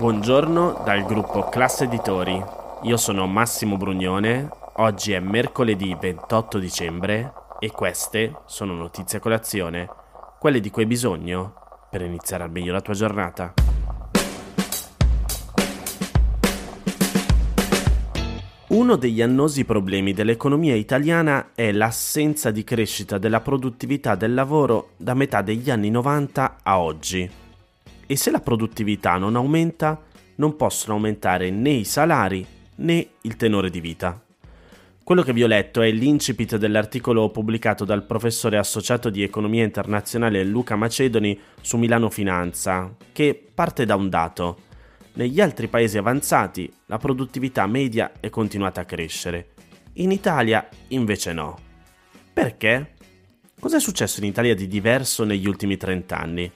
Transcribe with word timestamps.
Buongiorno 0.00 0.80
dal 0.82 1.04
gruppo 1.04 1.50
Classe 1.50 1.84
Editori. 1.84 2.42
Io 2.84 2.96
sono 2.96 3.26
Massimo 3.26 3.76
Brugnone, 3.76 4.48
oggi 4.76 5.12
è 5.12 5.20
mercoledì 5.20 5.94
28 5.94 6.58
dicembre 6.58 7.32
e 7.58 7.70
queste 7.70 8.32
sono 8.46 8.72
notizie 8.72 9.18
a 9.18 9.20
colazione, 9.20 9.86
quelle 10.38 10.60
di 10.60 10.70
cui 10.70 10.84
hai 10.84 10.88
bisogno 10.88 11.52
per 11.90 12.00
iniziare 12.00 12.44
al 12.44 12.50
meglio 12.50 12.72
la 12.72 12.80
tua 12.80 12.94
giornata. 12.94 13.52
Uno 18.68 18.96
degli 18.96 19.20
annosi 19.20 19.66
problemi 19.66 20.14
dell'economia 20.14 20.76
italiana 20.76 21.50
è 21.54 21.72
l'assenza 21.72 22.50
di 22.50 22.64
crescita 22.64 23.18
della 23.18 23.42
produttività 23.42 24.14
del 24.14 24.32
lavoro 24.32 24.92
da 24.96 25.12
metà 25.12 25.42
degli 25.42 25.70
anni 25.70 25.90
90 25.90 26.56
a 26.62 26.80
oggi. 26.80 27.48
E 28.10 28.16
se 28.16 28.32
la 28.32 28.40
produttività 28.40 29.18
non 29.18 29.36
aumenta, 29.36 30.02
non 30.34 30.56
possono 30.56 30.94
aumentare 30.94 31.50
né 31.50 31.70
i 31.70 31.84
salari 31.84 32.44
né 32.78 33.08
il 33.20 33.36
tenore 33.36 33.70
di 33.70 33.80
vita. 33.80 34.20
Quello 35.04 35.22
che 35.22 35.32
vi 35.32 35.44
ho 35.44 35.46
letto 35.46 35.80
è 35.80 35.92
l'incipit 35.92 36.56
dell'articolo 36.56 37.30
pubblicato 37.30 37.84
dal 37.84 38.04
professore 38.04 38.58
associato 38.58 39.10
di 39.10 39.22
economia 39.22 39.62
internazionale 39.62 40.42
Luca 40.42 40.74
Macedoni 40.74 41.38
su 41.60 41.76
Milano 41.76 42.10
Finanza, 42.10 42.92
che 43.12 43.40
parte 43.54 43.84
da 43.84 43.94
un 43.94 44.08
dato 44.08 44.58
negli 45.12 45.40
altri 45.40 45.68
paesi 45.68 45.96
avanzati 45.96 46.68
la 46.86 46.98
produttività 46.98 47.64
media 47.68 48.14
è 48.18 48.28
continuata 48.28 48.80
a 48.80 48.86
crescere. 48.86 49.50
In 49.94 50.10
Italia 50.10 50.68
invece 50.88 51.32
no. 51.32 51.56
Perché? 52.32 52.94
Cos'è 53.60 53.78
successo 53.78 54.18
in 54.18 54.26
Italia 54.26 54.56
di 54.56 54.66
diverso 54.66 55.22
negli 55.22 55.46
ultimi 55.46 55.76
30 55.76 56.18
anni? 56.18 56.52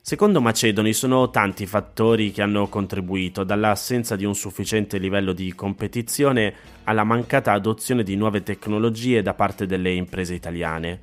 Secondo 0.00 0.40
Macedoni 0.40 0.92
sono 0.94 1.28
tanti 1.28 1.64
i 1.64 1.66
fattori 1.66 2.30
che 2.30 2.40
hanno 2.40 2.68
contribuito, 2.68 3.44
dall'assenza 3.44 4.16
di 4.16 4.24
un 4.24 4.34
sufficiente 4.34 4.96
livello 4.96 5.32
di 5.32 5.54
competizione 5.54 6.54
alla 6.84 7.04
mancata 7.04 7.52
adozione 7.52 8.02
di 8.02 8.16
nuove 8.16 8.42
tecnologie 8.42 9.20
da 9.20 9.34
parte 9.34 9.66
delle 9.66 9.92
imprese 9.92 10.34
italiane. 10.34 11.02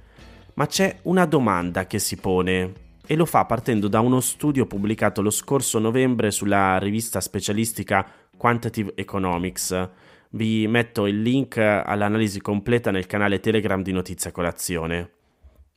Ma 0.55 0.65
c'è 0.65 0.99
una 1.03 1.25
domanda 1.25 1.85
che 1.85 1.99
si 1.99 2.15
pone 2.15 2.73
e 3.05 3.15
lo 3.15 3.25
fa 3.25 3.45
partendo 3.45 3.87
da 3.87 3.99
uno 3.99 4.19
studio 4.21 4.65
pubblicato 4.65 5.21
lo 5.21 5.29
scorso 5.29 5.77
novembre 5.77 6.31
sulla 6.31 6.79
rivista 6.79 7.21
specialistica 7.21 8.09
Quantitative 8.35 8.93
Economics. 8.95 9.89
Vi 10.31 10.65
metto 10.67 11.05
il 11.05 11.21
link 11.21 11.57
all'analisi 11.57 12.41
completa 12.41 12.89
nel 12.89 13.05
canale 13.05 13.39
Telegram 13.39 13.83
di 13.83 13.91
Notizia 13.91 14.31
Colazione. 14.31 15.11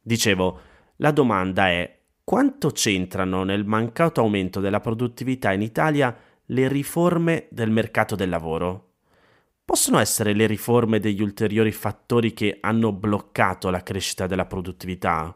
Dicevo, 0.01 0.61
la 0.97 1.11
domanda 1.11 1.69
è 1.69 1.98
quanto 2.29 2.73
c'entrano 2.73 3.43
nel 3.43 3.65
mancato 3.65 4.21
aumento 4.21 4.61
della 4.61 4.81
produttività 4.81 5.51
in 5.55 5.63
Italia 5.63 6.15
le 6.45 6.69
riforme 6.69 7.49
del 7.51 7.71
mercato 7.71 8.17
del 8.17 8.29
lavoro? 8.29 8.97
Possono 9.65 9.99
essere 9.99 10.35
le 10.35 10.47
riforme 10.47 11.01
degli 11.01 11.23
ulteriori 11.23 11.73
fattori 11.73 12.35
che 12.35 12.59
hanno 12.61 12.93
bloccato 12.93 13.71
la 13.71 13.83
crescita 13.83 14.27
della 14.27 14.45
produttività? 14.45 15.35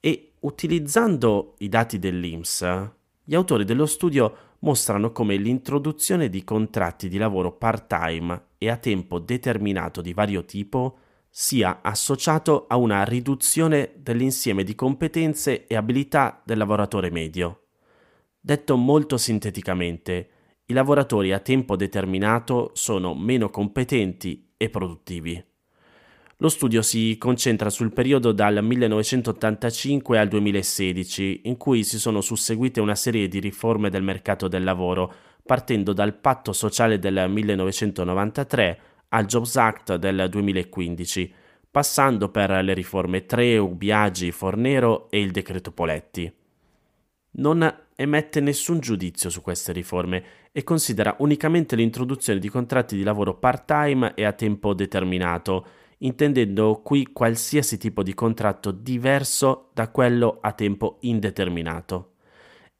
E 0.00 0.32
utilizzando 0.40 1.54
i 1.58 1.68
dati 1.68 2.00
dell'IMS, 2.00 2.90
gli 3.22 3.36
autori 3.36 3.64
dello 3.64 3.86
studio 3.86 4.36
mostrano 4.62 5.12
come 5.12 5.36
l'introduzione 5.36 6.28
di 6.28 6.42
contratti 6.42 7.08
di 7.08 7.18
lavoro 7.18 7.52
part-time 7.52 8.46
e 8.58 8.68
a 8.68 8.76
tempo 8.78 9.20
determinato 9.20 10.00
di 10.00 10.12
vario 10.12 10.44
tipo 10.44 10.98
sia 11.32 11.78
associato 11.80 12.66
a 12.68 12.76
una 12.76 13.04
riduzione 13.04 13.92
dell'insieme 13.96 14.64
di 14.64 14.74
competenze 14.74 15.66
e 15.68 15.76
abilità 15.76 16.42
del 16.44 16.58
lavoratore 16.58 17.10
medio. 17.10 17.66
Detto 18.40 18.76
molto 18.76 19.16
sinteticamente, 19.16 20.28
i 20.66 20.72
lavoratori 20.72 21.32
a 21.32 21.38
tempo 21.38 21.76
determinato 21.76 22.72
sono 22.74 23.14
meno 23.14 23.48
competenti 23.48 24.52
e 24.56 24.68
produttivi. 24.70 25.44
Lo 26.38 26.48
studio 26.48 26.80
si 26.80 27.16
concentra 27.18 27.70
sul 27.70 27.92
periodo 27.92 28.32
dal 28.32 28.64
1985 28.64 30.18
al 30.18 30.28
2016, 30.28 31.42
in 31.44 31.56
cui 31.58 31.84
si 31.84 31.98
sono 31.98 32.20
susseguite 32.20 32.80
una 32.80 32.94
serie 32.94 33.28
di 33.28 33.40
riforme 33.40 33.90
del 33.90 34.02
mercato 34.02 34.48
del 34.48 34.64
lavoro, 34.64 35.12
partendo 35.44 35.92
dal 35.92 36.14
patto 36.14 36.52
sociale 36.52 36.98
del 36.98 37.28
1993 37.28 38.80
al 39.10 39.26
Jobs 39.26 39.56
Act 39.56 39.96
del 39.96 40.26
2015, 40.28 41.32
passando 41.70 42.30
per 42.30 42.50
le 42.64 42.74
riforme 42.74 43.26
Treu, 43.26 43.68
Biagi, 43.74 44.32
Fornero 44.32 45.10
e 45.10 45.20
il 45.20 45.30
decreto 45.30 45.72
Poletti. 45.72 46.32
Non 47.32 47.86
emette 47.94 48.40
nessun 48.40 48.80
giudizio 48.80 49.30
su 49.30 49.40
queste 49.40 49.72
riforme 49.72 50.24
e 50.52 50.64
considera 50.64 51.14
unicamente 51.18 51.76
l'introduzione 51.76 52.40
di 52.40 52.48
contratti 52.48 52.96
di 52.96 53.04
lavoro 53.04 53.36
part-time 53.36 54.14
e 54.14 54.24
a 54.24 54.32
tempo 54.32 54.74
determinato, 54.74 55.66
intendendo 55.98 56.80
qui 56.82 57.12
qualsiasi 57.12 57.78
tipo 57.78 58.02
di 58.02 58.14
contratto 58.14 58.70
diverso 58.70 59.70
da 59.74 59.90
quello 59.90 60.38
a 60.40 60.52
tempo 60.52 60.96
indeterminato. 61.00 62.14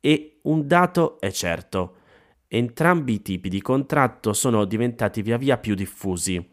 E 0.01 0.39
un 0.43 0.67
dato 0.67 1.21
è 1.21 1.31
certo, 1.31 1.97
entrambi 2.53 3.13
i 3.13 3.23
tipi 3.23 3.49
di 3.49 3.63
contratto 3.63 4.33
sono 4.33 4.65
diventati 4.65 5.23
via 5.23 5.37
via 5.37 5.57
più 5.57 5.77
diffusi. 5.77 6.45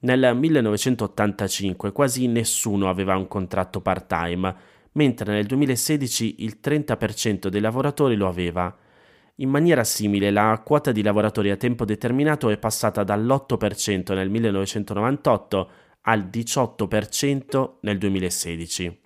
Nel 0.00 0.34
1985 0.34 1.92
quasi 1.92 2.26
nessuno 2.28 2.88
aveva 2.88 3.14
un 3.14 3.28
contratto 3.28 3.82
part-time, 3.82 4.54
mentre 4.92 5.34
nel 5.34 5.44
2016 5.44 6.44
il 6.44 6.60
30% 6.62 7.48
dei 7.48 7.60
lavoratori 7.60 8.16
lo 8.16 8.26
aveva. 8.26 8.74
In 9.36 9.50
maniera 9.50 9.84
simile, 9.84 10.30
la 10.30 10.62
quota 10.64 10.92
di 10.92 11.02
lavoratori 11.02 11.50
a 11.50 11.56
tempo 11.56 11.84
determinato 11.84 12.48
è 12.48 12.56
passata 12.56 13.04
dall'8% 13.04 14.14
nel 14.14 14.30
1998 14.30 15.70
al 16.02 16.30
18% 16.32 17.72
nel 17.80 17.98
2016. 17.98 19.03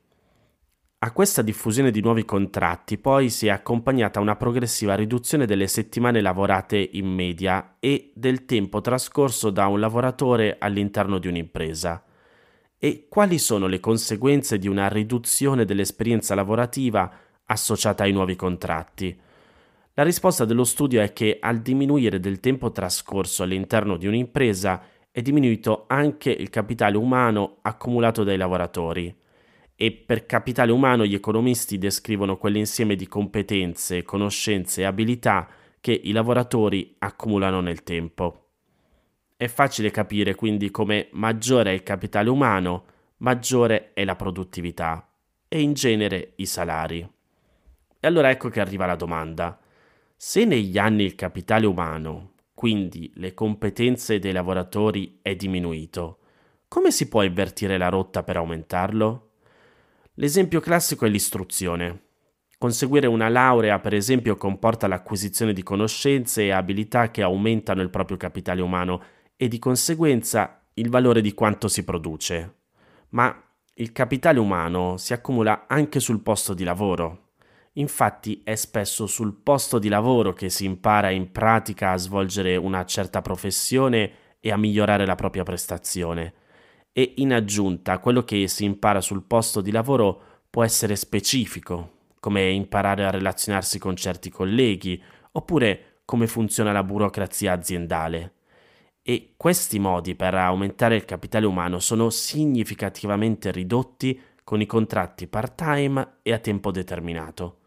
A 1.01 1.13
questa 1.13 1.43
diffusione 1.43 1.93
di 1.93 2.01
nuovi 2.01 2.25
contratti 2.25 2.99
poi 2.99 3.31
si 3.31 3.47
è 3.47 3.51
accompagnata 3.51 4.19
una 4.19 4.35
progressiva 4.35 4.97
riduzione 4.97 5.47
delle 5.47 5.69
settimane 5.69 6.21
lavorate 6.21 6.77
in 6.77 7.07
media 7.07 7.77
e 7.79 8.11
del 8.17 8.47
tempo 8.47 8.81
trascorso 8.81 9.51
da 9.51 9.69
un 9.69 9.79
lavoratore 9.79 10.57
all'interno 10.59 11.19
di 11.19 11.29
un'impresa. 11.29 12.03
E 12.77 13.07
quali 13.09 13.39
sono 13.39 13.69
le 13.69 13.79
conseguenze 13.79 14.59
di 14.59 14.67
una 14.67 14.89
riduzione 14.89 15.65
dell'esperienza 15.65 16.35
lavorativa 16.35 17.09
associata 17.45 18.03
ai 18.03 18.11
nuovi 18.11 18.35
contratti? 18.35 19.17
La 19.95 20.03
risposta 20.03 20.45
dello 20.45 20.65
studio 20.65 21.01
è 21.01 21.13
che 21.13 21.39
al 21.41 21.61
diminuire 21.61 22.19
del 22.19 22.41
tempo 22.41 22.73
trascorso 22.73 23.45
all'interno 23.45 23.97
di 23.97 24.09
un'impresa 24.09 24.83
è 25.13 25.23
diminuito 25.23 25.85
anche 25.87 26.33
il 26.33 26.51
capitale 26.51 26.97
umano 26.97 27.59
accumulato 27.63 28.25
dai 28.25 28.37
lavoratori. 28.37 29.27
E 29.81 29.93
per 29.93 30.27
capitale 30.27 30.73
umano 30.73 31.07
gli 31.07 31.15
economisti 31.15 31.79
descrivono 31.79 32.37
quell'insieme 32.37 32.97
di 32.97 33.07
competenze, 33.07 34.03
conoscenze 34.03 34.81
e 34.81 34.85
abilità 34.85 35.49
che 35.81 35.93
i 35.93 36.11
lavoratori 36.11 36.97
accumulano 36.99 37.61
nel 37.61 37.85
tempo. 37.85 38.49
È 39.37 39.47
facile 39.47 39.93
capire 39.93 40.35
quindi 40.35 40.73
come 40.73 41.11
maggiore 41.13 41.71
è 41.71 41.75
il 41.75 41.85
capitale 41.85 42.29
umano, 42.29 42.87
maggiore 43.19 43.93
è 43.93 44.05
la 44.05 44.17
produttività 44.17 45.09
e 45.47 45.61
in 45.61 45.75
genere 45.75 46.33
i 46.39 46.47
salari. 46.47 47.09
E 48.01 48.07
allora 48.09 48.31
ecco 48.31 48.49
che 48.49 48.59
arriva 48.59 48.85
la 48.85 48.97
domanda. 48.97 49.61
Se 50.17 50.45
negli 50.45 50.77
anni 50.77 51.05
il 51.05 51.15
capitale 51.15 51.67
umano 51.67 52.33
quindi 52.53 53.13
le 53.15 53.35
competenze 53.35 54.19
dei 54.19 54.33
lavoratori 54.33 55.21
è 55.23 55.37
diminuito. 55.37 56.19
Come 56.67 56.91
si 56.91 57.07
può 57.07 57.23
invertire 57.23 57.79
la 57.79 57.89
rotta 57.89 58.25
per 58.25 58.39
aumentarlo? 58.39 59.28
L'esempio 60.21 60.59
classico 60.59 61.07
è 61.07 61.09
l'istruzione. 61.09 62.07
Conseguire 62.59 63.07
una 63.07 63.29
laurea, 63.29 63.79
per 63.79 63.95
esempio, 63.95 64.37
comporta 64.37 64.89
l'acquisizione 64.89 65.53
di 65.53 65.63
conoscenze 65.63 66.43
e 66.43 66.51
abilità 66.51 67.13
che 67.13 67.23
aumentano 67.23 67.83
il 67.83 67.91
proprio 67.91 68.17
capitale 68.17 68.61
umano 68.61 69.01
e 69.37 69.47
di 69.47 69.61
conseguenza 69.61 70.67
il 70.75 70.91
valore 70.91 71.21
di 71.21 71.35
quanto 71.35 71.69
si 71.69 71.85
produce. 71.85 72.55
Ma 73.11 73.33
il 73.75 73.93
capitale 73.93 74.41
umano 74.41 74.97
si 74.97 75.13
accumula 75.13 75.67
anche 75.69 76.01
sul 76.01 76.21
posto 76.21 76.53
di 76.53 76.65
lavoro. 76.65 77.35
Infatti 77.75 78.41
è 78.43 78.57
spesso 78.57 79.07
sul 79.07 79.35
posto 79.41 79.79
di 79.79 79.89
lavoro 79.89 80.33
che 80.33 80.49
si 80.51 80.65
impara 80.65 81.11
in 81.11 81.31
pratica 81.31 81.93
a 81.93 81.97
svolgere 81.97 82.57
una 82.57 82.85
certa 82.87 83.23
professione 83.23 84.11
e 84.41 84.51
a 84.51 84.57
migliorare 84.57 85.07
la 85.07 85.15
propria 85.15 85.45
prestazione. 85.45 86.35
E 86.99 87.13
in 87.19 87.33
aggiunta, 87.33 88.01
quello 88.01 88.25
che 88.25 88.49
si 88.49 88.65
impara 88.65 89.01
sul 89.01 89.23
posto 89.23 89.61
di 89.61 89.71
lavoro 89.71 90.21
può 90.51 90.65
essere 90.65 90.97
specifico, 90.97 91.93
come 92.19 92.51
imparare 92.51 93.05
a 93.05 93.11
relazionarsi 93.11 93.79
con 93.79 93.95
certi 93.95 94.31
colleghi, 94.31 95.01
oppure 95.31 96.01
come 96.05 96.27
funziona 96.27 96.73
la 96.73 96.83
burocrazia 96.83 97.53
aziendale. 97.53 98.33
E 99.01 99.35
questi 99.37 99.79
modi 99.79 100.17
per 100.17 100.35
aumentare 100.35 100.97
il 100.97 101.05
capitale 101.05 101.47
umano 101.47 101.79
sono 101.79 102.11
significativamente 102.11 103.53
ridotti 103.53 104.21
con 104.43 104.61
i 104.61 104.67
contratti 104.67 105.29
part-time 105.29 106.15
e 106.23 106.33
a 106.33 106.39
tempo 106.39 106.73
determinato. 106.73 107.59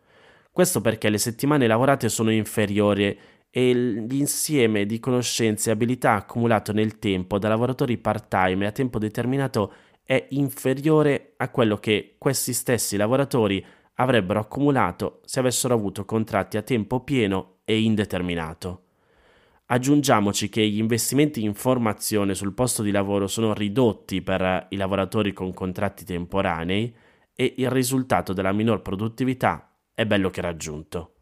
Questo 0.51 0.81
perché 0.81 1.07
le 1.07 1.17
settimane 1.17 1.67
lavorate 1.67 2.09
sono 2.09 2.31
inferiori 2.31 3.17
e 3.51 3.74
l'insieme 3.74 4.86
di 4.86 5.00
conoscenze 5.00 5.69
e 5.69 5.74
abilità 5.74 6.13
accumulato 6.13 6.71
nel 6.71 6.98
tempo 7.00 7.38
da 7.38 7.50
lavoratori 7.50 7.98
part-time 7.98 8.63
e 8.63 8.68
a 8.68 8.71
tempo 8.71 8.98
determinato 8.98 9.74
è 10.03 10.27
inferiore 10.30 11.33
a 11.38 11.50
quello 11.50 11.77
che 11.77 12.15
questi 12.18 12.53
stessi 12.53 12.95
lavoratori 12.95 13.63
avrebbero 13.95 14.39
accumulato 14.39 15.19
se 15.25 15.39
avessero 15.39 15.74
avuto 15.74 16.06
contratti 16.06 16.56
a 16.56 16.62
tempo 16.62 17.01
pieno 17.01 17.57
e 17.65 17.81
indeterminato. 17.81 18.86
Aggiungiamoci 19.65 20.50
che 20.50 20.68
gli 20.68 20.80
investimenti 20.80 21.44
in 21.44 21.53
formazione 21.53 22.33
sul 22.33 22.53
posto 22.53 22.83
di 22.83 22.92
lavoro 22.92 23.27
sono 23.27 23.53
ridotti 23.53 24.21
per 24.21 24.68
i 24.69 24.75
lavoratori 24.75 25.33
con 25.33 25.53
contratti 25.53 26.03
temporanei 26.03 26.94
e 27.33 27.53
il 27.57 27.69
risultato 27.69 28.33
della 28.33 28.51
minor 28.51 28.81
produttività 28.81 29.74
è 29.94 30.06
bello 30.06 30.30
che 30.30 30.42
raggiunto. 30.42 31.20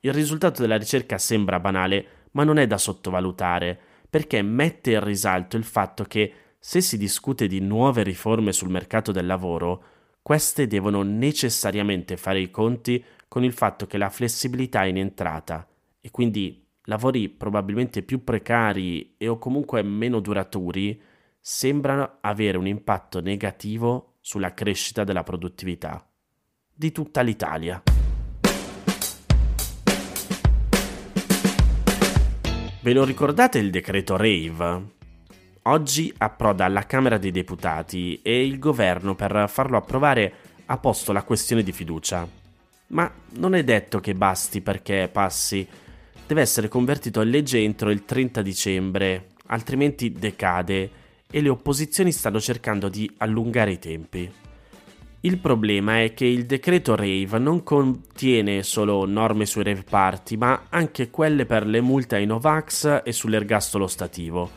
Il 0.00 0.12
risultato 0.12 0.62
della 0.62 0.78
ricerca 0.78 1.18
sembra 1.18 1.58
banale, 1.58 2.06
ma 2.32 2.44
non 2.44 2.58
è 2.58 2.66
da 2.66 2.78
sottovalutare, 2.78 3.78
perché 4.08 4.42
mette 4.42 4.92
in 4.92 5.02
risalto 5.02 5.56
il 5.56 5.64
fatto 5.64 6.04
che 6.04 6.32
se 6.58 6.80
si 6.80 6.96
discute 6.96 7.46
di 7.46 7.60
nuove 7.60 8.04
riforme 8.04 8.52
sul 8.52 8.70
mercato 8.70 9.10
del 9.10 9.26
lavoro, 9.26 9.82
queste 10.22 10.66
devono 10.66 11.02
necessariamente 11.02 12.16
fare 12.16 12.40
i 12.40 12.50
conti 12.50 13.02
con 13.26 13.42
il 13.44 13.52
fatto 13.52 13.86
che 13.86 13.98
la 13.98 14.10
flessibilità 14.10 14.82
è 14.82 14.86
in 14.86 14.98
entrata 14.98 15.66
e 16.00 16.10
quindi 16.10 16.64
lavori 16.84 17.28
probabilmente 17.28 18.02
più 18.02 18.22
precari 18.22 19.14
e 19.16 19.28
o 19.28 19.38
comunque 19.38 19.82
meno 19.82 20.20
duraturi 20.20 21.00
sembrano 21.40 22.18
avere 22.20 22.56
un 22.56 22.66
impatto 22.66 23.20
negativo 23.20 24.14
sulla 24.20 24.54
crescita 24.54 25.04
della 25.04 25.22
produttività 25.22 26.06
di 26.72 26.92
tutta 26.92 27.22
l'Italia. 27.22 27.82
Ve 32.88 32.94
lo 32.94 33.04
ricordate 33.04 33.58
il 33.58 33.68
decreto 33.68 34.16
Rave? 34.16 34.82
Oggi 35.64 36.10
approda 36.16 36.64
alla 36.64 36.86
Camera 36.86 37.18
dei 37.18 37.30
Deputati 37.32 38.18
e 38.22 38.42
il 38.42 38.58
governo 38.58 39.14
per 39.14 39.44
farlo 39.50 39.76
approvare 39.76 40.32
ha 40.64 40.78
posto 40.78 41.12
la 41.12 41.22
questione 41.22 41.62
di 41.62 41.70
fiducia. 41.70 42.26
Ma 42.86 43.12
non 43.32 43.54
è 43.54 43.62
detto 43.62 44.00
che 44.00 44.14
basti 44.14 44.62
perché 44.62 45.10
passi 45.12 45.68
deve 46.26 46.40
essere 46.40 46.68
convertito 46.68 47.20
in 47.20 47.28
legge 47.28 47.58
entro 47.58 47.90
il 47.90 48.06
30 48.06 48.40
dicembre, 48.40 49.26
altrimenti 49.48 50.10
decade 50.10 50.90
e 51.30 51.42
le 51.42 51.50
opposizioni 51.50 52.10
stanno 52.10 52.40
cercando 52.40 52.88
di 52.88 53.12
allungare 53.18 53.72
i 53.72 53.78
tempi. 53.78 54.32
Il 55.20 55.38
problema 55.38 56.02
è 56.02 56.14
che 56.14 56.26
il 56.26 56.46
decreto 56.46 56.94
Rave 56.94 57.38
non 57.38 57.62
contiene 57.62 58.62
solo 58.62 59.04
norme 59.04 59.46
sui 59.46 59.64
rave 59.64 59.82
party, 59.82 60.36
ma 60.36 60.66
anche 60.68 61.10
quelle 61.10 61.44
per 61.44 61.66
le 61.66 61.80
multe 61.80 62.16
ai 62.16 62.26
Novax 62.26 63.02
e 63.04 63.12
sull'ergastolo 63.12 63.86
stativo. 63.86 64.50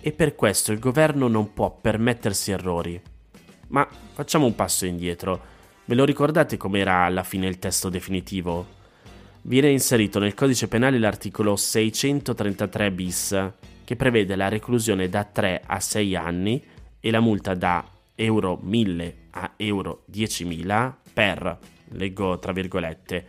E 0.00 0.12
per 0.12 0.34
questo 0.34 0.72
il 0.72 0.78
governo 0.78 1.28
non 1.28 1.52
può 1.52 1.76
permettersi 1.78 2.50
errori. 2.50 3.00
Ma 3.68 3.86
facciamo 4.14 4.46
un 4.46 4.54
passo 4.54 4.86
indietro. 4.86 5.40
Ve 5.84 5.94
lo 5.94 6.04
ricordate 6.04 6.56
com'era 6.56 7.04
alla 7.04 7.22
fine 7.22 7.46
il 7.46 7.58
testo 7.58 7.88
definitivo? 7.88 8.76
viene 9.42 9.70
inserito 9.70 10.18
nel 10.18 10.34
codice 10.34 10.68
penale 10.68 10.98
l'articolo 10.98 11.56
633 11.56 12.92
bis, 12.92 13.50
che 13.84 13.96
prevede 13.96 14.36
la 14.36 14.48
reclusione 14.48 15.08
da 15.08 15.24
3 15.24 15.62
a 15.64 15.80
6 15.80 16.16
anni 16.16 16.62
e 17.00 17.10
la 17.10 17.20
multa 17.20 17.54
da 17.54 17.82
euro 18.20 18.58
1000 18.60 19.16
a 19.30 19.52
euro 19.56 20.04
10.000 20.10 20.94
per, 21.12 21.58
leggo 21.90 22.38
tra 22.38 22.52
virgolette, 22.52 23.26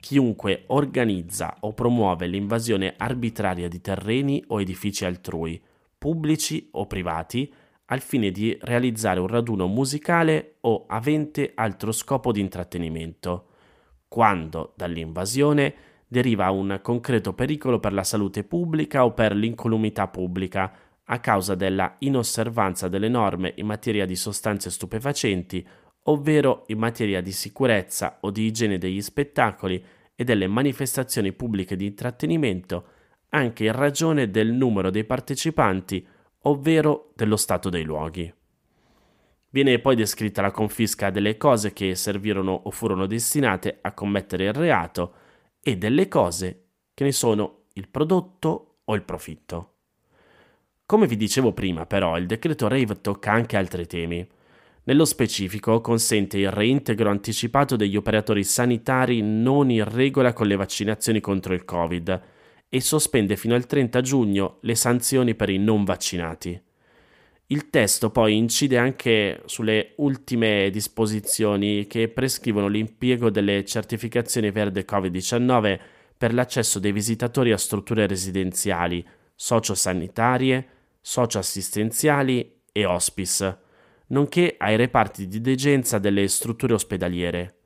chiunque 0.00 0.64
organizza 0.68 1.58
o 1.60 1.72
promuove 1.74 2.26
l'invasione 2.26 2.94
arbitraria 2.96 3.68
di 3.68 3.80
terreni 3.80 4.42
o 4.48 4.60
edifici 4.60 5.04
altrui, 5.04 5.62
pubblici 5.98 6.68
o 6.72 6.86
privati, 6.86 7.52
al 7.86 8.00
fine 8.00 8.30
di 8.30 8.56
realizzare 8.62 9.20
un 9.20 9.26
raduno 9.26 9.66
musicale 9.66 10.56
o 10.60 10.84
avente 10.86 11.52
altro 11.54 11.92
scopo 11.92 12.32
di 12.32 12.40
intrattenimento. 12.40 13.46
Quando 14.08 14.72
dall'invasione 14.76 15.74
deriva 16.06 16.50
un 16.50 16.78
concreto 16.82 17.34
pericolo 17.34 17.78
per 17.78 17.92
la 17.92 18.04
salute 18.04 18.42
pubblica 18.42 19.04
o 19.04 19.12
per 19.12 19.34
l'incolumità 19.34 20.08
pubblica 20.08 20.72
a 21.12 21.18
causa 21.18 21.54
della 21.54 21.96
inosservanza 21.98 22.88
delle 22.88 23.08
norme 23.08 23.52
in 23.56 23.66
materia 23.66 24.06
di 24.06 24.14
sostanze 24.14 24.70
stupefacenti, 24.70 25.66
ovvero 26.04 26.64
in 26.68 26.78
materia 26.78 27.20
di 27.20 27.32
sicurezza 27.32 28.18
o 28.20 28.30
di 28.30 28.44
igiene 28.44 28.78
degli 28.78 29.02
spettacoli 29.02 29.84
e 30.14 30.24
delle 30.24 30.46
manifestazioni 30.46 31.32
pubbliche 31.32 31.74
di 31.74 31.86
intrattenimento, 31.86 32.86
anche 33.30 33.64
in 33.64 33.72
ragione 33.72 34.30
del 34.30 34.52
numero 34.52 34.90
dei 34.90 35.04
partecipanti, 35.04 36.06
ovvero 36.42 37.12
dello 37.16 37.36
stato 37.36 37.70
dei 37.70 37.82
luoghi. 37.82 38.32
Viene 39.50 39.80
poi 39.80 39.96
descritta 39.96 40.42
la 40.42 40.52
confisca 40.52 41.10
delle 41.10 41.36
cose 41.36 41.72
che 41.72 41.96
servirono 41.96 42.52
o 42.52 42.70
furono 42.70 43.06
destinate 43.06 43.78
a 43.80 43.92
commettere 43.92 44.44
il 44.44 44.52
reato 44.52 45.14
e 45.60 45.76
delle 45.76 46.06
cose 46.06 46.66
che 46.94 47.02
ne 47.02 47.12
sono 47.12 47.64
il 47.72 47.88
prodotto 47.88 48.78
o 48.84 48.94
il 48.94 49.02
profitto. 49.02 49.69
Come 50.90 51.06
vi 51.06 51.16
dicevo 51.16 51.52
prima, 51.52 51.86
però, 51.86 52.18
il 52.18 52.26
decreto 52.26 52.66
Rave 52.66 53.00
tocca 53.00 53.30
anche 53.30 53.56
altri 53.56 53.86
temi. 53.86 54.26
Nello 54.82 55.04
specifico 55.04 55.80
consente 55.80 56.36
il 56.36 56.50
reintegro 56.50 57.10
anticipato 57.10 57.76
degli 57.76 57.94
operatori 57.94 58.42
sanitari 58.42 59.22
non 59.22 59.70
in 59.70 59.88
regola 59.88 60.32
con 60.32 60.48
le 60.48 60.56
vaccinazioni 60.56 61.20
contro 61.20 61.54
il 61.54 61.64
Covid 61.64 62.22
e 62.68 62.80
sospende 62.80 63.36
fino 63.36 63.54
al 63.54 63.66
30 63.66 64.00
giugno 64.00 64.56
le 64.62 64.74
sanzioni 64.74 65.36
per 65.36 65.50
i 65.50 65.58
non 65.58 65.84
vaccinati. 65.84 66.60
Il 67.46 67.70
testo 67.70 68.10
poi 68.10 68.36
incide 68.36 68.76
anche 68.76 69.42
sulle 69.44 69.92
ultime 69.98 70.70
disposizioni 70.70 71.86
che 71.86 72.08
prescrivono 72.08 72.66
l'impiego 72.66 73.30
delle 73.30 73.64
certificazioni 73.64 74.50
verde 74.50 74.84
Covid-19 74.84 75.78
per 76.18 76.34
l'accesso 76.34 76.80
dei 76.80 76.90
visitatori 76.90 77.52
a 77.52 77.58
strutture 77.58 78.08
residenziali, 78.08 79.06
sociosanitarie, 79.36 80.78
socioassistenziali 81.00 82.60
e 82.72 82.84
hospice, 82.84 83.58
nonché 84.08 84.54
ai 84.58 84.76
reparti 84.76 85.26
di 85.26 85.40
degenza 85.40 85.98
delle 85.98 86.28
strutture 86.28 86.74
ospedaliere. 86.74 87.56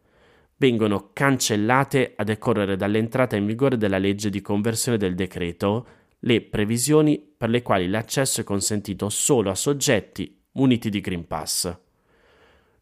Vengono 0.57 1.11
cancellate 1.12 2.14
a 2.17 2.25
decorrere 2.25 2.76
dall'entrata 2.76 3.37
in 3.37 3.47
vigore 3.47 3.76
della 3.76 3.99
legge 3.99 4.31
di 4.31 4.41
conversione 4.41 4.97
del 4.97 5.14
decreto 5.14 5.87
le 6.21 6.41
previsioni 6.41 7.23
per 7.37 7.50
le 7.50 7.62
quali 7.62 7.88
l'accesso 7.88 8.41
è 8.41 8.45
consentito 8.45 9.11
solo 9.11 9.50
a 9.50 9.55
soggetti 9.55 10.43
muniti 10.53 10.88
di 10.88 11.00
Green 11.00 11.26
Pass. 11.26 11.76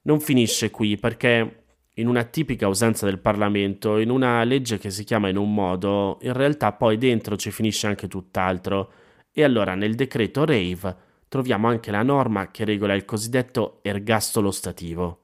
Non 0.02 0.20
finisce 0.20 0.70
qui 0.70 0.96
perché 0.96 1.64
in 1.94 2.08
una 2.08 2.24
tipica 2.24 2.68
usanza 2.68 3.04
del 3.04 3.18
Parlamento, 3.18 3.98
in 3.98 4.10
una 4.10 4.42
legge 4.44 4.78
che 4.78 4.90
si 4.90 5.04
chiama 5.04 5.28
in 5.28 5.36
un 5.36 5.52
modo, 5.52 6.18
in 6.22 6.32
realtà 6.32 6.72
poi 6.72 6.96
dentro 6.96 7.36
ci 7.36 7.50
finisce 7.50 7.86
anche 7.86 8.08
tutt'altro. 8.08 8.92
E 9.34 9.42
allora 9.42 9.74
nel 9.74 9.94
decreto 9.94 10.44
RAVE 10.44 10.96
troviamo 11.26 11.66
anche 11.66 11.90
la 11.90 12.02
norma 12.02 12.50
che 12.50 12.66
regola 12.66 12.92
il 12.92 13.06
cosiddetto 13.06 13.78
ergastolo 13.80 14.50
stativo. 14.50 15.20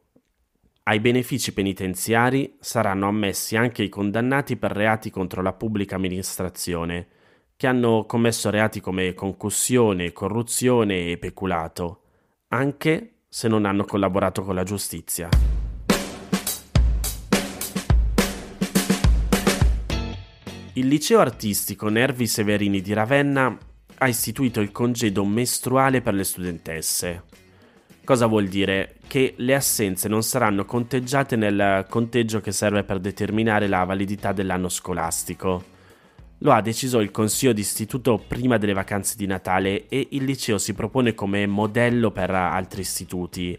Ai 0.84 1.00
benefici 1.00 1.52
penitenziari 1.52 2.56
saranno 2.58 3.06
ammessi 3.06 3.56
anche 3.56 3.82
i 3.82 3.90
condannati 3.90 4.56
per 4.56 4.72
reati 4.72 5.10
contro 5.10 5.42
la 5.42 5.52
pubblica 5.52 5.96
amministrazione, 5.96 7.06
che 7.54 7.66
hanno 7.66 8.06
commesso 8.06 8.48
reati 8.48 8.80
come 8.80 9.12
concussione, 9.12 10.12
corruzione 10.12 11.10
e 11.10 11.18
peculato, 11.18 12.00
anche 12.48 13.24
se 13.28 13.48
non 13.48 13.66
hanno 13.66 13.84
collaborato 13.84 14.42
con 14.42 14.54
la 14.54 14.62
giustizia. 14.62 15.28
Il 20.72 20.86
liceo 20.86 21.18
artistico 21.18 21.90
Nervi 21.90 22.26
Severini 22.26 22.80
di 22.80 22.94
Ravenna 22.94 23.58
ha 23.98 24.08
istituito 24.08 24.60
il 24.60 24.72
congedo 24.72 25.24
mestruale 25.24 26.00
per 26.00 26.14
le 26.14 26.24
studentesse. 26.24 27.22
Cosa 28.04 28.26
vuol 28.26 28.48
dire? 28.48 28.96
Che 29.06 29.34
le 29.36 29.54
assenze 29.54 30.08
non 30.08 30.22
saranno 30.22 30.64
conteggiate 30.64 31.36
nel 31.36 31.86
conteggio 31.88 32.40
che 32.40 32.52
serve 32.52 32.84
per 32.84 33.00
determinare 33.00 33.66
la 33.66 33.84
validità 33.84 34.32
dell'anno 34.32 34.68
scolastico 34.68 35.76
lo 36.38 36.52
ha 36.52 36.60
deciso 36.60 37.00
il 37.00 37.10
consiglio 37.10 37.52
d'istituto 37.52 38.22
prima 38.24 38.58
delle 38.58 38.72
vacanze 38.72 39.16
di 39.16 39.26
Natale 39.26 39.88
e 39.88 40.08
il 40.12 40.24
liceo 40.24 40.58
si 40.58 40.72
propone 40.72 41.14
come 41.14 41.46
modello 41.46 42.10
per 42.12 42.30
altri 42.30 42.82
istituti, 42.82 43.58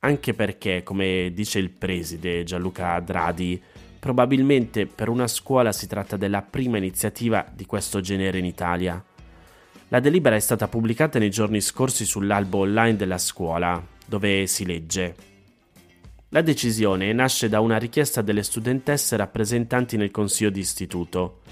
anche 0.00 0.32
perché, 0.32 0.82
come 0.82 1.32
dice 1.34 1.58
il 1.58 1.70
preside 1.70 2.44
Gianluca 2.44 2.98
Dradi, 3.00 3.60
probabilmente 3.98 4.86
per 4.86 5.08
una 5.08 5.26
scuola 5.26 5.72
si 5.72 5.86
tratta 5.86 6.16
della 6.16 6.42
prima 6.42 6.78
iniziativa 6.78 7.44
di 7.52 7.66
questo 7.66 8.00
genere 8.00 8.38
in 8.38 8.46
Italia. 8.46 9.02
La 9.94 10.00
delibera 10.00 10.34
è 10.34 10.40
stata 10.40 10.66
pubblicata 10.66 11.20
nei 11.20 11.30
giorni 11.30 11.60
scorsi 11.60 12.04
sull'albo 12.04 12.58
online 12.58 12.96
della 12.96 13.16
scuola, 13.16 13.80
dove 14.04 14.44
si 14.48 14.66
legge 14.66 15.14
La 16.30 16.42
decisione 16.42 17.12
nasce 17.12 17.48
da 17.48 17.60
una 17.60 17.76
richiesta 17.76 18.20
delle 18.20 18.42
studentesse 18.42 19.16
rappresentanti 19.16 19.96
nel 19.96 20.10
consiglio 20.10 20.50
di 20.50 20.58
istituto. 20.58 21.42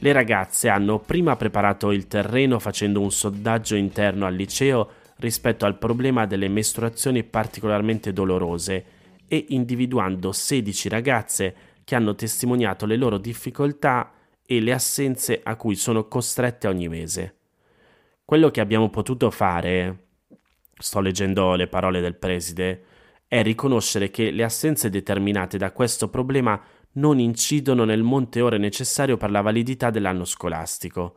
Le 0.00 0.12
ragazze 0.12 0.68
hanno 0.68 0.98
prima 0.98 1.36
preparato 1.36 1.90
il 1.90 2.06
terreno 2.06 2.58
facendo 2.58 3.00
un 3.00 3.10
sondaggio 3.10 3.76
interno 3.76 4.26
al 4.26 4.34
liceo 4.34 4.90
rispetto 5.16 5.64
al 5.64 5.78
problema 5.78 6.26
delle 6.26 6.48
mestruazioni 6.48 7.24
particolarmente 7.24 8.12
dolorose 8.12 8.84
e 9.26 9.46
individuando 9.48 10.32
16 10.32 10.88
ragazze 10.90 11.54
che 11.82 11.94
hanno 11.94 12.14
testimoniato 12.14 12.84
le 12.84 12.96
loro 12.96 13.16
difficoltà 13.16 14.12
e 14.44 14.60
le 14.60 14.74
assenze 14.74 15.40
a 15.42 15.56
cui 15.56 15.76
sono 15.76 16.08
costrette 16.08 16.68
ogni 16.68 16.86
mese. 16.86 17.36
Quello 18.30 18.52
che 18.52 18.60
abbiamo 18.60 18.90
potuto 18.90 19.28
fare, 19.32 20.10
sto 20.78 21.00
leggendo 21.00 21.56
le 21.56 21.66
parole 21.66 22.00
del 22.00 22.14
preside, 22.14 22.84
è 23.26 23.42
riconoscere 23.42 24.08
che 24.12 24.30
le 24.30 24.44
assenze 24.44 24.88
determinate 24.88 25.58
da 25.58 25.72
questo 25.72 26.08
problema 26.08 26.62
non 26.92 27.18
incidono 27.18 27.82
nel 27.82 28.04
monte 28.04 28.40
ore 28.40 28.56
necessario 28.56 29.16
per 29.16 29.32
la 29.32 29.40
validità 29.40 29.90
dell'anno 29.90 30.24
scolastico. 30.24 31.16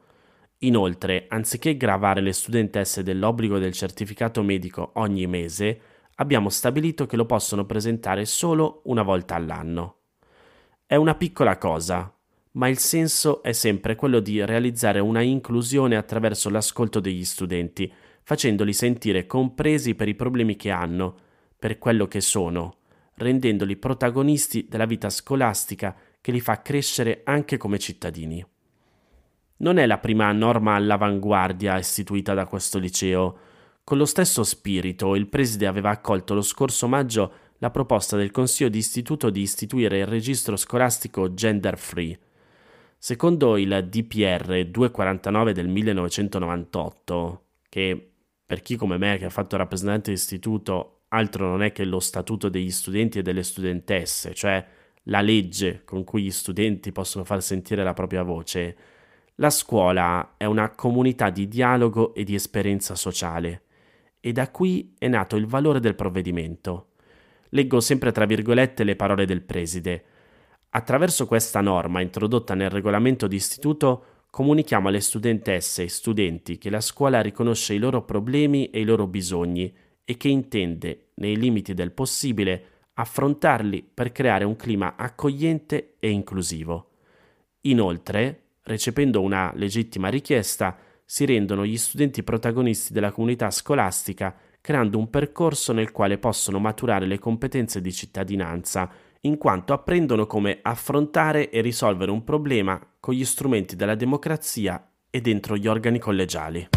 Inoltre, 0.61 1.27
anziché 1.29 1.77
gravare 1.77 2.19
le 2.19 2.33
studentesse 2.33 3.03
dell'obbligo 3.03 3.59
del 3.59 3.73
certificato 3.73 4.41
medico 4.41 4.93
ogni 4.95 5.27
mese, 5.27 5.81
abbiamo 6.15 6.49
stabilito 6.49 7.05
che 7.05 7.15
lo 7.15 7.27
possono 7.27 7.67
presentare 7.67 8.25
solo 8.25 8.81
una 8.85 9.03
volta 9.03 9.35
all'anno. 9.35 9.97
È 10.83 10.95
una 10.95 11.13
piccola 11.13 11.59
cosa, 11.59 12.11
ma 12.53 12.67
il 12.67 12.77
senso 12.77 13.41
è 13.41 13.51
sempre 13.51 13.95
quello 13.95 14.19
di 14.19 14.43
realizzare 14.43 14.99
una 14.99 15.21
inclusione 15.21 15.95
attraverso 15.95 16.49
l'ascolto 16.49 16.99
degli 16.99 17.23
studenti, 17.23 17.91
facendoli 18.21 18.73
sentire 18.73 19.25
compresi 19.25 19.95
per 19.95 20.07
i 20.07 20.15
problemi 20.15 20.55
che 20.55 20.69
hanno, 20.69 21.15
per 21.57 21.77
quello 21.77 22.07
che 22.07 22.21
sono, 22.21 22.77
rendendoli 23.15 23.75
protagonisti 23.77 24.67
della 24.69 24.85
vita 24.85 25.09
scolastica 25.09 25.95
che 26.21 26.31
li 26.31 26.39
fa 26.39 26.61
crescere 26.61 27.21
anche 27.23 27.57
come 27.57 27.79
cittadini. 27.79 28.45
Non 29.57 29.77
è 29.77 29.85
la 29.85 29.97
prima 29.97 30.31
norma 30.31 30.75
all'avanguardia 30.75 31.77
istituita 31.77 32.33
da 32.33 32.45
questo 32.45 32.79
liceo. 32.79 33.37
Con 33.83 33.97
lo 33.97 34.05
stesso 34.05 34.43
spirito, 34.43 35.15
il 35.15 35.27
preside 35.27 35.67
aveva 35.67 35.89
accolto 35.89 36.33
lo 36.33 36.41
scorso 36.41 36.87
maggio 36.87 37.33
la 37.59 37.71
proposta 37.71 38.17
del 38.17 38.31
Consiglio 38.31 38.69
di 38.69 38.77
Istituto 38.77 39.29
di 39.29 39.41
istituire 39.41 39.99
il 39.99 40.07
registro 40.07 40.55
scolastico 40.55 41.33
gender 41.33 41.77
free. 41.77 42.19
Secondo 43.05 43.57
il 43.57 43.89
DPR 43.89 44.63
249 44.63 45.51
del 45.51 45.67
1998, 45.67 47.47
che 47.67 48.11
per 48.45 48.61
chi 48.61 48.77
come 48.77 48.97
me 48.97 49.17
che 49.17 49.25
ha 49.25 49.29
fatto 49.29 49.57
rappresentante 49.57 50.09
di 50.11 50.15
istituto 50.15 51.01
altro 51.09 51.49
non 51.49 51.63
è 51.63 51.73
che 51.73 51.83
lo 51.83 51.99
statuto 51.99 52.47
degli 52.47 52.71
studenti 52.71 53.19
e 53.19 53.21
delle 53.21 53.43
studentesse, 53.43 54.33
cioè 54.33 54.65
la 55.07 55.19
legge 55.19 55.81
con 55.83 56.05
cui 56.05 56.23
gli 56.23 56.31
studenti 56.31 56.93
possono 56.93 57.25
far 57.25 57.43
sentire 57.43 57.83
la 57.83 57.91
propria 57.91 58.23
voce, 58.23 58.77
la 59.35 59.49
scuola 59.49 60.35
è 60.37 60.45
una 60.45 60.69
comunità 60.69 61.29
di 61.29 61.49
dialogo 61.49 62.13
e 62.13 62.23
di 62.23 62.35
esperienza 62.35 62.95
sociale 62.95 63.63
e 64.21 64.31
da 64.31 64.49
qui 64.49 64.95
è 64.97 65.09
nato 65.09 65.35
il 65.35 65.45
valore 65.45 65.81
del 65.81 65.95
provvedimento. 65.95 66.91
Leggo 67.49 67.81
sempre 67.81 68.13
tra 68.13 68.23
virgolette 68.23 68.85
le 68.85 68.95
parole 68.95 69.25
del 69.25 69.41
preside. 69.41 70.05
Attraverso 70.75 71.27
questa 71.27 71.61
norma 71.61 72.01
introdotta 72.01 72.55
nel 72.55 72.71
regolamento 72.71 73.27
di 73.27 73.35
istituto 73.35 74.05
comunichiamo 74.31 74.87
alle 74.87 75.01
studentesse 75.01 75.83
e 75.83 75.87
studenti 75.87 76.57
che 76.57 76.71
la 76.71 76.81
scuola 76.81 77.21
riconosce 77.21 77.75
i 77.75 77.77
loro 77.77 78.03
problemi 78.03 78.71
e 78.71 78.79
i 78.79 78.83
loro 78.83 79.05
bisogni 79.05 79.71
e 80.03 80.17
che 80.17 80.29
intende, 80.29 81.09
nei 81.15 81.37
limiti 81.37 81.75
del 81.75 81.91
possibile, 81.91 82.65
affrontarli 82.93 83.87
per 83.93 84.11
creare 84.11 84.45
un 84.45 84.55
clima 84.55 84.95
accogliente 84.97 85.93
e 85.99 86.09
inclusivo. 86.09 86.89
Inoltre, 87.61 88.41
recependo 88.63 89.21
una 89.21 89.51
legittima 89.53 90.09
richiesta, 90.09 90.75
si 91.05 91.25
rendono 91.25 91.67
gli 91.67 91.77
studenti 91.77 92.23
protagonisti 92.23 92.93
della 92.93 93.11
comunità 93.11 93.51
scolastica, 93.51 94.35
creando 94.59 94.97
un 94.97 95.11
percorso 95.11 95.71
nel 95.71 95.91
quale 95.91 96.17
possono 96.17 96.57
maturare 96.57 97.05
le 97.05 97.19
competenze 97.19 97.79
di 97.79 97.93
cittadinanza, 97.93 98.89
in 99.25 99.37
quanto 99.37 99.71
apprendono 99.73 100.25
come 100.25 100.59
affrontare 100.61 101.49
e 101.49 101.61
risolvere 101.61 102.11
un 102.11 102.23
problema 102.23 102.79
con 102.99 103.13
gli 103.13 103.23
strumenti 103.23 103.75
della 103.75 103.95
democrazia 103.95 104.85
e 105.09 105.21
dentro 105.21 105.55
gli 105.55 105.67
organi 105.67 105.99
collegiali. 105.99 106.67